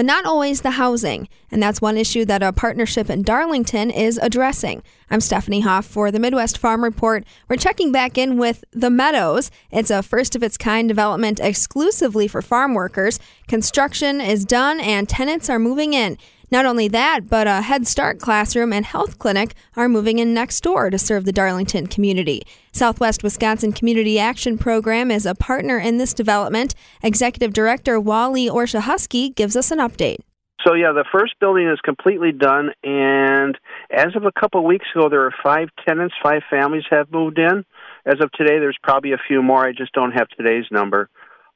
[0.00, 1.28] but not always the housing.
[1.50, 4.82] And that's one issue that a partnership in Darlington is addressing.
[5.10, 7.22] I'm Stephanie Hoff for the Midwest Farm Report.
[7.50, 9.50] We're checking back in with The Meadows.
[9.70, 13.20] It's a first of its kind development exclusively for farm workers.
[13.46, 16.16] Construction is done and tenants are moving in.
[16.52, 20.62] Not only that, but a Head Start classroom and health clinic are moving in next
[20.62, 22.42] door to serve the Darlington community.
[22.72, 26.74] Southwest Wisconsin Community Action Program is a partner in this development.
[27.04, 30.18] Executive Director Wally Orzechowski gives us an update.
[30.66, 33.56] So yeah, the first building is completely done, and
[33.90, 37.38] as of a couple of weeks ago, there are five tenants, five families have moved
[37.38, 37.64] in.
[38.04, 39.64] As of today, there's probably a few more.
[39.64, 41.08] I just don't have today's number.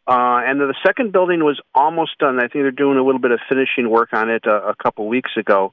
[0.07, 2.39] Uh, and the second building was almost done.
[2.39, 5.09] I think they're doing a little bit of finishing work on it a, a couple
[5.09, 5.73] weeks ago.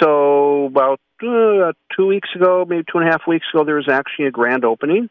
[0.00, 3.88] So about uh, two weeks ago, maybe two and a half weeks ago, there was
[3.88, 5.08] actually a grand opening.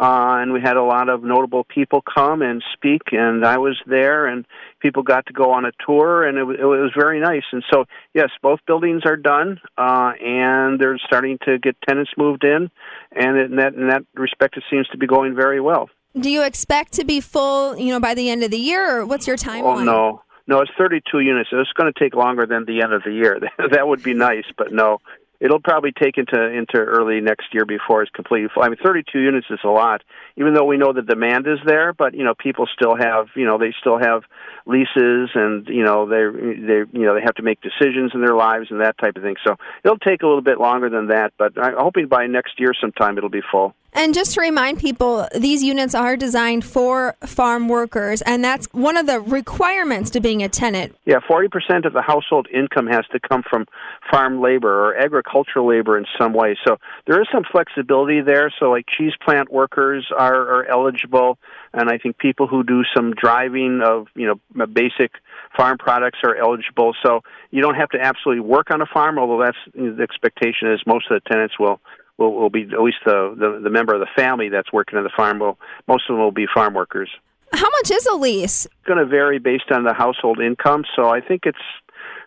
[0.00, 3.76] Uh, and we had a lot of notable people come and speak, and I was
[3.84, 4.46] there, and
[4.78, 7.42] people got to go on a tour, and it, it was very nice.
[7.50, 12.44] And so, yes, both buildings are done, uh, and they're starting to get tenants moved
[12.44, 12.70] in,
[13.10, 15.90] and in that in that respect, it seems to be going very well.
[16.20, 19.06] Do you expect to be full, you know, by the end of the year, or
[19.06, 19.82] what's your oh, timeline?
[19.82, 21.50] Oh no, no, it's 32 units.
[21.52, 23.38] It's going to take longer than the end of the year.
[23.70, 24.98] that would be nice, but no,
[25.40, 28.62] it'll probably take into into early next year before it's completely full.
[28.62, 30.02] I mean, 32 units is a lot,
[30.36, 31.92] even though we know the demand is there.
[31.92, 34.22] But you know, people still have you know they still have
[34.66, 38.34] leases, and you know they they you know they have to make decisions in their
[38.34, 39.36] lives and that type of thing.
[39.46, 41.32] So it'll take a little bit longer than that.
[41.38, 43.74] But I'm hoping by next year sometime it'll be full.
[43.94, 48.96] And just to remind people, these units are designed for farm workers, and that's one
[48.96, 50.94] of the requirements to being a tenant.
[51.06, 53.66] Yeah, 40% of the household income has to come from
[54.10, 56.56] farm labor or agricultural labor in some way.
[56.66, 56.76] So
[57.06, 58.52] there is some flexibility there.
[58.60, 61.38] So, like cheese plant workers are, are eligible,
[61.72, 65.12] and I think people who do some driving of, you know, basic
[65.56, 66.94] farm products are eligible.
[67.02, 70.80] So you don't have to absolutely work on a farm, although that's the expectation is
[70.86, 71.80] most of the tenants will
[72.18, 75.04] will, will be at least the, the the member of the family that's working on
[75.04, 75.38] the farm.
[75.38, 77.08] Will most of them will be farm workers.
[77.52, 78.66] How much is a lease?
[78.66, 80.84] It's going to vary based on the household income.
[80.94, 81.58] So I think it's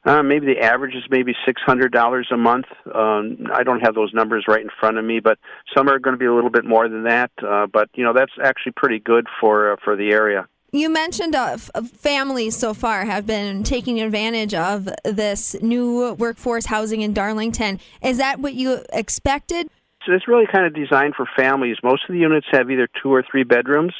[0.03, 2.65] uh, maybe the average is maybe six hundred dollars a month.
[2.93, 5.37] Um, I don't have those numbers right in front of me, but
[5.75, 7.31] some are going to be a little bit more than that.
[7.37, 10.47] Uh, but you know that's actually pretty good for uh, for the area.
[10.73, 17.01] You mentioned uh, families so far have been taking advantage of this new workforce housing
[17.01, 17.79] in Darlington.
[18.01, 19.69] Is that what you expected?
[20.05, 21.77] So it's really kind of designed for families.
[21.83, 23.93] Most of the units have either two or three bedrooms,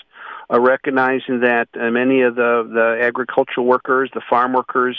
[0.52, 4.98] uh, recognizing that uh, many of the the agricultural workers, the farm workers,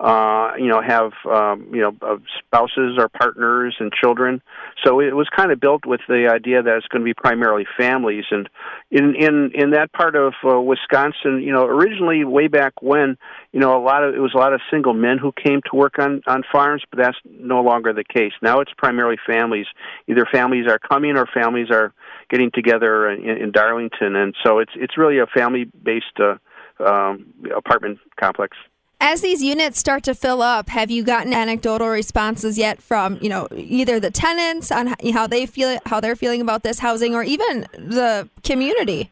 [0.00, 4.40] uh, you know, have um, you know uh, spouses or partners and children.
[4.84, 7.66] So it was kind of built with the idea that it's going to be primarily
[7.76, 8.24] families.
[8.30, 8.48] And
[8.90, 13.16] in in in that part of uh, Wisconsin, you know, originally way back when,
[13.52, 15.76] you know, a lot of it was a lot of single men who came to
[15.76, 18.32] work on on farms, but that's no longer the case.
[18.40, 19.66] Now it's primarily families.
[20.08, 21.92] Either families are coming or families are
[22.30, 26.36] getting together in, in Darlington, and so it's it's really a family based uh,
[26.84, 28.56] um, apartment complex.
[29.00, 33.28] As these units start to fill up, have you gotten anecdotal responses yet from you
[33.28, 37.22] know either the tenants on how they feel, how they're feeling about this housing, or
[37.22, 39.10] even the community?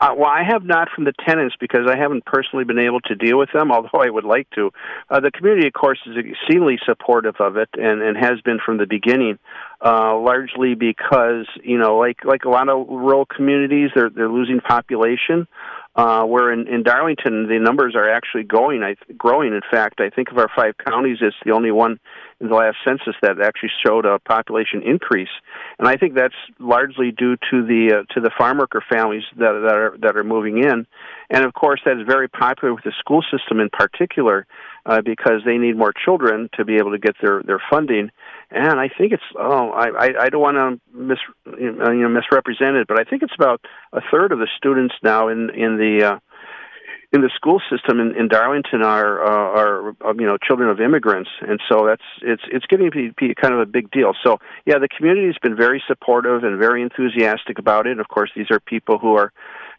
[0.00, 3.14] Uh, well, I have not from the tenants because I haven't personally been able to
[3.14, 4.72] deal with them, although I would like to.
[5.08, 8.78] Uh, the community, of course, is exceedingly supportive of it and, and has been from
[8.78, 9.38] the beginning,
[9.84, 14.60] uh, largely because, you know, like, like a lot of rural communities, they're, they're losing
[14.60, 15.48] population.
[15.94, 18.82] Uh, where in, in Darlington the numbers are actually growing.
[18.82, 19.52] I growing.
[19.52, 22.00] In fact, I think of our five counties, it's the only one
[22.40, 25.28] in the last census that actually showed a population increase,
[25.78, 29.52] and I think that's largely due to the uh, to the farm worker families that
[29.66, 30.86] that are that are moving in,
[31.28, 34.46] and of course that is very popular with the school system in particular,
[34.86, 38.10] uh, because they need more children to be able to get their their funding
[38.54, 41.18] and I think it's oh I I, I don't want to mis
[41.58, 43.60] you know misrepresent it, but I think it's about
[43.92, 46.18] a third of the students now in in the uh,
[47.12, 51.30] in the school system in, in Darlington are uh, are you know children of immigrants,
[51.40, 54.12] and so that's it's it's getting to be kind of a big deal.
[54.24, 57.98] So yeah, the community has been very supportive and very enthusiastic about it.
[58.00, 59.32] Of course, these are people who are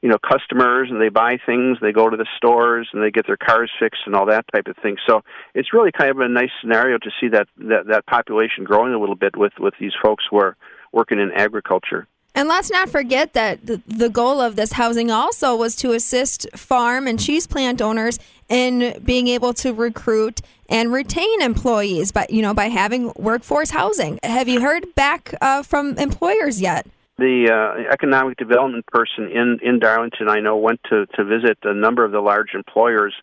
[0.03, 3.25] you know customers and they buy things they go to the stores and they get
[3.25, 5.23] their cars fixed and all that type of thing so
[5.55, 8.99] it's really kind of a nice scenario to see that that, that population growing a
[8.99, 10.55] little bit with with these folks who are
[10.91, 12.05] working in agriculture
[12.35, 17.07] And let's not forget that the goal of this housing also was to assist farm
[17.07, 18.19] and cheese plant owners
[18.49, 24.19] in being able to recruit and retain employees but you know by having workforce housing.
[24.21, 26.85] Have you heard back uh, from employers yet?
[27.23, 31.73] The uh, economic development person in in Darlington I know went to to visit a
[31.73, 33.13] number of the large employers.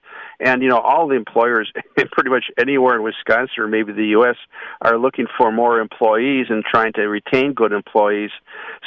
[0.41, 4.37] And you know all the employers pretty much anywhere in Wisconsin or maybe the US
[4.81, 8.31] are looking for more employees and trying to retain good employees.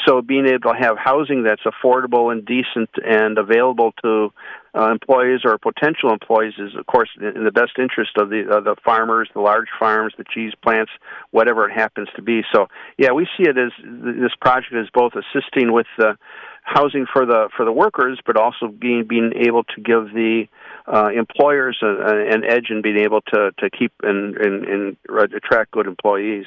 [0.05, 4.33] So being able to have housing that's affordable and decent and available to
[4.75, 8.59] uh, employees or potential employees is, of course, in the best interest of the uh,
[8.59, 10.91] the farmers, the large farms, the cheese plants,
[11.31, 12.41] whatever it happens to be.
[12.53, 12.67] So,
[12.97, 16.17] yeah, we see it as this project is both assisting with the
[16.63, 20.45] housing for the for the workers, but also being being able to give the
[20.91, 24.97] uh, employers a, a, an edge in being able to to keep and, and, and
[25.35, 26.45] attract good employees.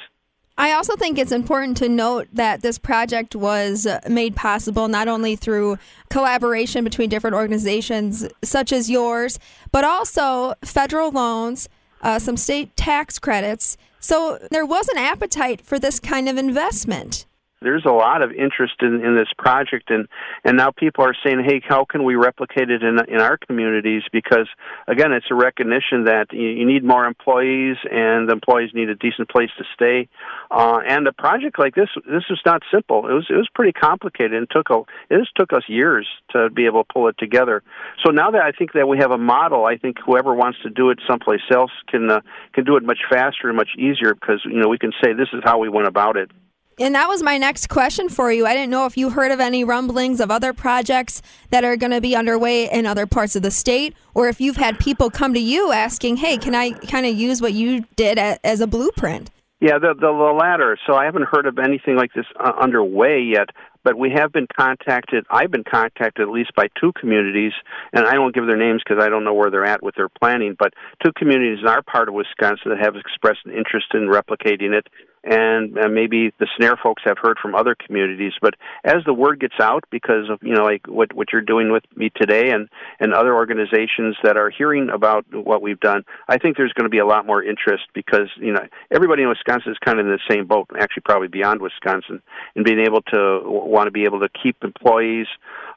[0.59, 5.07] I also think it's important to note that this project was uh, made possible not
[5.07, 5.77] only through
[6.09, 9.37] collaboration between different organizations such as yours,
[9.71, 11.69] but also federal loans,
[12.01, 13.77] uh, some state tax credits.
[13.99, 17.27] So there was an appetite for this kind of investment
[17.61, 20.07] there's a lot of interest in, in this project and
[20.43, 24.03] and now people are saying hey how can we replicate it in in our communities?
[24.11, 24.47] Because
[24.87, 29.29] again it's a recognition that you, you need more employees and employees need a decent
[29.29, 30.07] place to stay.
[30.51, 33.07] Uh, and a project like this this was not simple.
[33.07, 36.49] It was it was pretty complicated and took a it just took us years to
[36.49, 37.63] be able to pull it together.
[38.05, 40.69] So now that I think that we have a model I think whoever wants to
[40.69, 42.21] do it someplace else can uh,
[42.53, 45.29] can do it much faster and much easier because you know we can say this
[45.33, 46.29] is how we went about it
[46.79, 48.45] and that was my next question for you.
[48.45, 51.91] I didn't know if you heard of any rumblings of other projects that are going
[51.91, 55.33] to be underway in other parts of the state, or if you've had people come
[55.33, 59.31] to you asking, hey, can I kind of use what you did as a blueprint?
[59.59, 60.77] Yeah, the, the, the latter.
[60.85, 63.49] So I haven't heard of anything like this uh, underway yet,
[63.83, 65.25] but we have been contacted.
[65.31, 67.53] I've been contacted at least by two communities,
[67.91, 70.09] and I don't give their names because I don't know where they're at with their
[70.09, 70.55] planning.
[70.59, 70.73] But
[71.03, 74.85] two communities in our part of Wisconsin that have expressed an interest in replicating it
[75.29, 78.33] and maybe the snare folks have heard from other communities.
[78.41, 81.71] But as the word gets out because of you know like what what you're doing
[81.71, 82.69] with me today and
[82.99, 86.89] and other organizations that are hearing about what we've done i think there's going to
[86.89, 90.11] be a lot more interest because you know everybody in wisconsin is kind of in
[90.11, 92.21] the same boat actually probably beyond wisconsin
[92.55, 95.27] and being able to want to be able to keep employees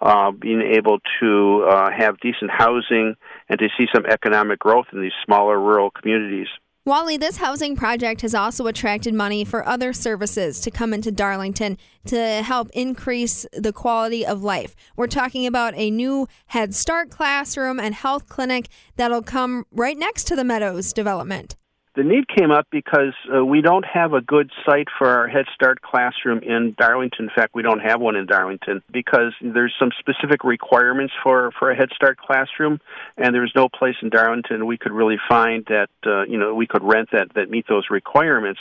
[0.03, 3.17] uh, being able to uh, have decent housing
[3.49, 6.49] and to see some economic growth in these smaller rural communities
[6.91, 11.79] Wally, this housing project has also attracted money for other services to come into Darlington
[12.07, 14.75] to help increase the quality of life.
[14.97, 18.67] We're talking about a new Head Start classroom and health clinic
[18.97, 21.55] that'll come right next to the Meadows development
[22.01, 25.45] the need came up because uh, we don't have a good site for our Head
[25.55, 27.27] Start classroom in Darlington.
[27.27, 31.71] In fact, we don't have one in Darlington because there's some specific requirements for, for
[31.71, 32.81] a Head Start classroom,
[33.19, 36.67] and there's no place in Darlington we could really find that uh, you know we
[36.67, 38.61] could rent that that meet those requirements.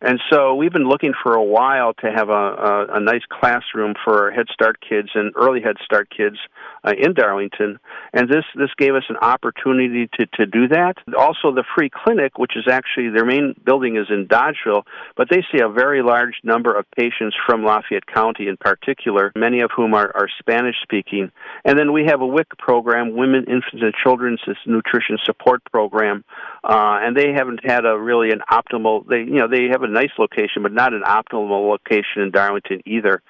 [0.00, 3.94] And so we've been looking for a while to have a, a, a nice classroom
[4.04, 6.36] for our Head Start kids and early Head Start kids
[6.82, 7.78] uh, in Darlington,
[8.12, 10.94] and this this gave us an opportunity to to do that.
[11.16, 14.82] Also, the free clinic, which is actually their main building is in Dodgeville,
[15.16, 19.60] but they see a very large number of patients from Lafayette County in particular, many
[19.60, 21.30] of whom are, are Spanish speaking.
[21.64, 26.24] And then we have a WIC program, Women, Infants, and Children's Nutrition Support Program,
[26.64, 29.06] uh, and they haven't had a really an optimal.
[29.06, 32.82] They you know they have a nice location, but not an optimal location in Darlington
[32.86, 33.22] either.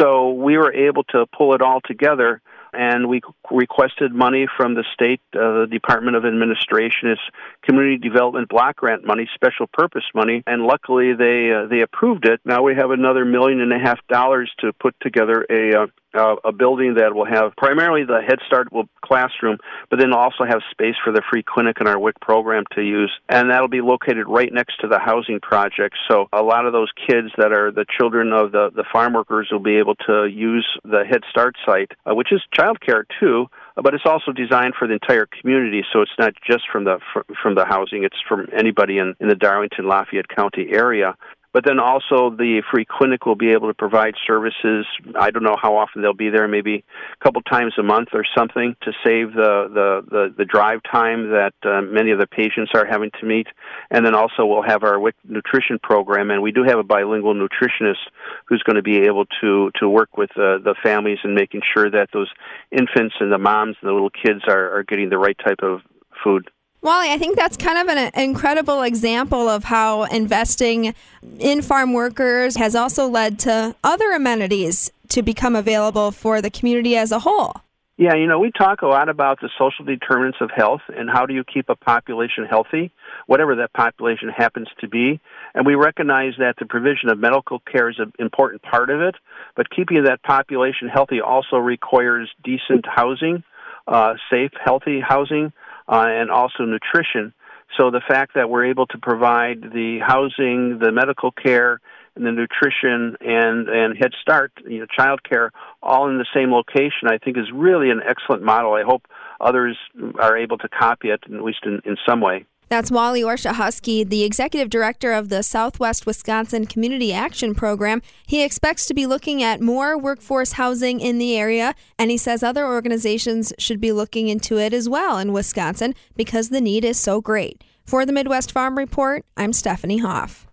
[0.00, 2.40] So we were able to pull it all together
[2.76, 7.20] and we requested money from the state, uh, Department of Administration, it's
[7.62, 12.40] community development block grant money, special purpose money, and luckily they uh, they approved it.
[12.44, 16.36] Now we have another million and a half dollars to put together a uh, uh,
[16.44, 18.68] a building that will have primarily the Head Start
[19.02, 19.58] classroom,
[19.90, 23.12] but then also have space for the free clinic and our WIC program to use.
[23.28, 25.96] And that'll be located right next to the housing project.
[26.10, 29.48] So a lot of those kids that are the children of the, the farm workers
[29.50, 33.94] will be able to use the Head Start site, uh, which is childcare too but
[33.94, 35.82] it's also designed for the entire community.
[35.92, 36.98] So it's not just from the
[37.42, 41.16] from the housing; it's from anybody in in the Darlington Lafayette County area.
[41.54, 44.84] But then also the free clinic will be able to provide services.
[45.14, 48.24] I don't know how often they'll be there, maybe a couple times a month or
[48.36, 52.72] something to save the the the, the drive time that uh, many of the patients
[52.74, 53.46] are having to meet.
[53.88, 57.34] And then also we'll have our WIC nutrition program, and we do have a bilingual
[57.34, 58.02] nutritionist
[58.46, 61.88] who's going to be able to to work with uh, the families and making sure
[61.88, 62.30] that those
[62.72, 65.82] infants and the moms and the little kids are, are getting the right type of
[66.24, 66.50] food.
[66.84, 70.94] Wally, I think that's kind of an incredible example of how investing
[71.38, 76.94] in farm workers has also led to other amenities to become available for the community
[76.94, 77.54] as a whole?
[77.96, 81.24] Yeah, you know, we talk a lot about the social determinants of health and how
[81.24, 82.92] do you keep a population healthy,
[83.26, 85.20] whatever that population happens to be.
[85.54, 89.14] And we recognize that the provision of medical care is an important part of it,
[89.56, 93.42] but keeping that population healthy also requires decent housing,
[93.86, 95.50] uh, safe, healthy housing,
[95.88, 97.32] uh, and also nutrition.
[97.78, 101.80] So the fact that we're able to provide the housing, the medical care,
[102.14, 105.50] and the nutrition and and Head Start, you know, child care,
[105.82, 108.74] all in the same location, I think is really an excellent model.
[108.74, 109.06] I hope
[109.40, 109.76] others
[110.20, 112.46] are able to copy it, at least in, in some way.
[112.68, 118.02] That's Wally Orzechowski, the executive director of the Southwest Wisconsin Community Action Program.
[118.26, 122.42] He expects to be looking at more workforce housing in the area, and he says
[122.42, 126.98] other organizations should be looking into it as well in Wisconsin because the need is
[126.98, 127.62] so great.
[127.84, 130.46] For the Midwest Farm Report, I'm Stephanie Hoff.